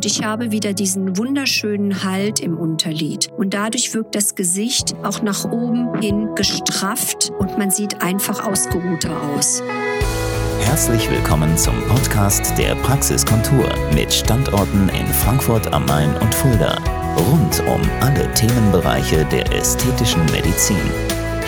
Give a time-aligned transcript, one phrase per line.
[0.00, 3.28] und ich habe wieder diesen wunderschönen Halt im Unterlied.
[3.36, 9.10] Und dadurch wirkt das Gesicht auch nach oben hin gestrafft und man sieht einfach ausgeruhter
[9.36, 9.62] aus.
[10.62, 16.78] Herzlich willkommen zum Podcast der Praxiskontur mit Standorten in Frankfurt am Main und Fulda.
[17.18, 20.80] Rund um alle Themenbereiche der ästhetischen Medizin.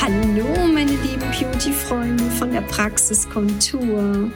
[0.00, 4.30] Hallo, meine lieben Beauty-Freunde von der Praxiskontur.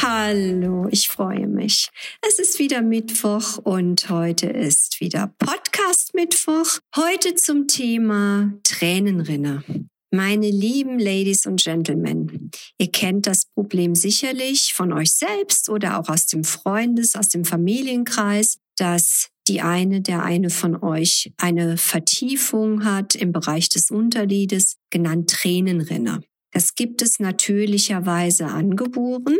[0.00, 1.88] Hallo, ich freue mich.
[2.24, 6.78] Es ist wieder Mittwoch und heute ist wieder Podcast Mittwoch.
[6.94, 9.64] Heute zum Thema Tränenrinne.
[10.12, 16.08] Meine lieben Ladies und Gentlemen, ihr kennt das Problem sicherlich von euch selbst oder auch
[16.08, 22.84] aus dem Freundes-, aus dem Familienkreis, dass die eine, der eine von euch eine Vertiefung
[22.84, 26.20] hat im Bereich des Unterliedes, genannt Tränenrinne.
[26.52, 29.36] Das gibt es natürlicherweise angeboren,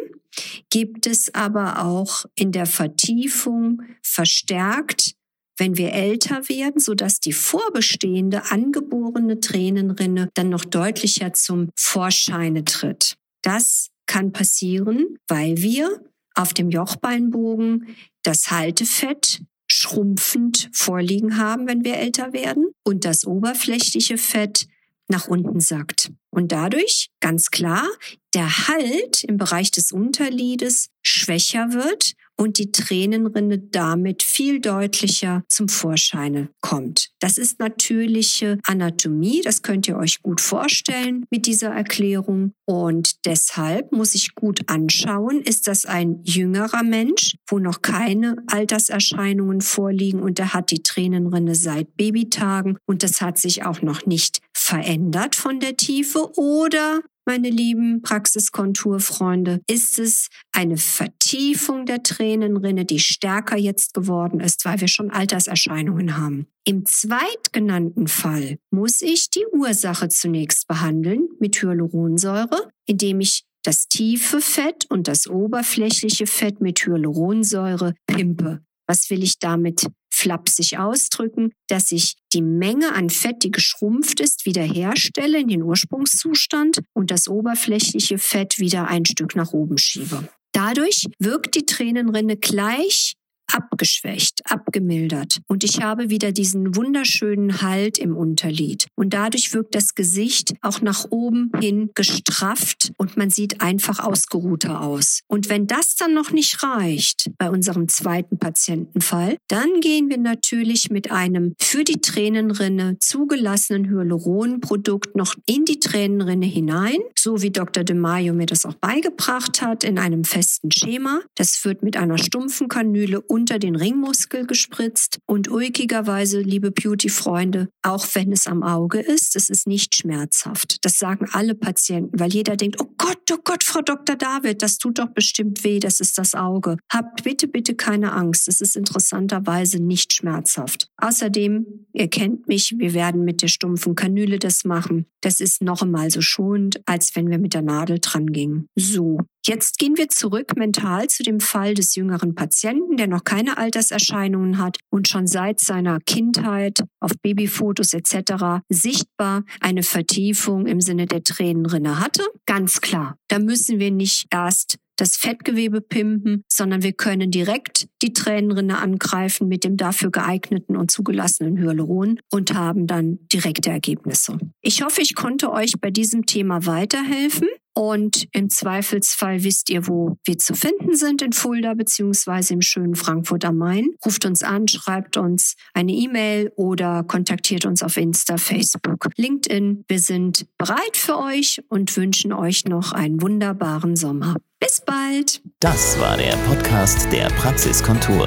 [0.70, 5.14] gibt es aber auch in der Vertiefung verstärkt
[5.58, 12.64] wenn wir älter werden, so dass die vorbestehende angeborene Tränenrinne dann noch deutlicher zum Vorscheine
[12.64, 13.16] tritt.
[13.42, 16.02] Das kann passieren, weil wir
[16.34, 24.16] auf dem Jochbeinbogen das Haltefett schrumpfend vorliegen haben, wenn wir älter werden und das oberflächliche
[24.16, 24.66] Fett
[25.08, 26.10] nach unten sackt.
[26.38, 27.84] Und dadurch, ganz klar,
[28.32, 35.68] der Halt im Bereich des Unterliedes schwächer wird und die Tränenrinne damit viel deutlicher zum
[35.68, 37.10] Vorscheine kommt.
[37.20, 42.52] Das ist natürliche Anatomie, das könnt ihr euch gut vorstellen mit dieser Erklärung.
[42.64, 49.60] Und deshalb muss ich gut anschauen, ist das ein jüngerer Mensch, wo noch keine Alterserscheinungen
[49.60, 54.40] vorliegen und er hat die Tränenrinne seit Babytagen und das hat sich auch noch nicht
[54.52, 62.98] verändert von der Tiefe oder meine lieben Praxiskonturfreunde, ist es eine Vertiefung der Tränenrinne, die
[62.98, 66.46] stärker jetzt geworden ist, weil wir schon Alterserscheinungen haben.
[66.64, 74.40] Im zweitgenannten Fall muss ich die Ursache zunächst behandeln mit Hyaluronsäure, indem ich das tiefe
[74.40, 78.62] Fett und das oberflächliche Fett mit Hyaluronsäure pimpe.
[78.86, 79.86] Was will ich damit
[80.18, 86.80] flapsig ausdrücken, dass ich die Menge an Fett, die geschrumpft ist, wiederherstelle in den Ursprungszustand
[86.94, 90.28] und das oberflächliche Fett wieder ein Stück nach oben schiebe.
[90.52, 93.14] Dadurch wirkt die Tränenrinne gleich
[93.52, 99.94] abgeschwächt, abgemildert und ich habe wieder diesen wunderschönen Halt im Unterlied und dadurch wirkt das
[99.94, 105.20] Gesicht auch nach oben hin gestrafft und man sieht einfach ausgeruhter aus.
[105.26, 110.90] Und wenn das dann noch nicht reicht bei unserem zweiten Patientenfall, dann gehen wir natürlich
[110.90, 117.84] mit einem für die Tränenrinne zugelassenen Hyaluronprodukt noch in die Tränenrinne hinein, so wie Dr.
[117.84, 121.20] De Maio mir das auch beigebracht hat, in einem festen Schema.
[121.34, 128.04] Das wird mit einer stumpfen Kanüle unter den Ringmuskel gespritzt und ulkigerweise, liebe Beauty-Freunde, auch
[128.14, 130.84] wenn es am Auge ist, es ist nicht schmerzhaft.
[130.84, 134.16] Das sagen alle Patienten, weil jeder denkt, oh Gott, oh Gott, Frau Dr.
[134.16, 136.78] David, das tut doch bestimmt weh, das ist das Auge.
[136.92, 140.90] Habt bitte, bitte keine Angst, es ist interessanterweise nicht schmerzhaft.
[140.96, 145.06] Außerdem, ihr kennt mich, wir werden mit der stumpfen Kanüle das machen.
[145.20, 148.66] Das ist noch einmal so schonend, als wenn wir mit der Nadel dran gingen.
[148.74, 153.56] So, Jetzt gehen wir zurück mental zu dem Fall des jüngeren Patienten, der noch keine
[153.56, 158.60] Alterserscheinungen hat und schon seit seiner Kindheit auf Babyfotos etc.
[158.68, 162.24] sichtbar eine Vertiefung im Sinne der Tränenrinne hatte.
[162.44, 168.12] Ganz klar, da müssen wir nicht erst das Fettgewebe pimpen, sondern wir können direkt die
[168.12, 174.38] Tränenrinne angreifen mit dem dafür geeigneten und zugelassenen Hyaluron und haben dann direkte Ergebnisse.
[174.60, 177.48] Ich hoffe, ich konnte euch bei diesem Thema weiterhelfen.
[177.78, 182.96] Und im Zweifelsfall wisst ihr, wo wir zu finden sind in Fulda beziehungsweise im schönen
[182.96, 183.90] Frankfurt am Main.
[184.04, 189.84] Ruft uns an, schreibt uns eine E-Mail oder kontaktiert uns auf Insta, Facebook, LinkedIn.
[189.86, 194.34] Wir sind bereit für euch und wünschen euch noch einen wunderbaren Sommer.
[194.58, 195.40] Bis bald.
[195.60, 198.26] Das war der Podcast der Praxiskontur.